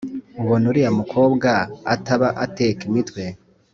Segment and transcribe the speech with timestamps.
[0.41, 1.51] Ubona uriya mukobwa
[1.93, 3.23] ataba ateka imitwe